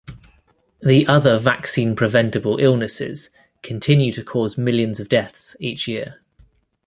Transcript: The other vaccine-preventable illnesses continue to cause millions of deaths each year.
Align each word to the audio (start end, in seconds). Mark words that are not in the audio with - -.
The 0.81 1.05
other 1.05 1.37
vaccine-preventable 1.37 2.57
illnesses 2.57 3.29
continue 3.61 4.11
to 4.13 4.23
cause 4.23 4.57
millions 4.57 4.99
of 4.99 5.09
deaths 5.09 5.55
each 5.59 5.87
year. 5.87 6.23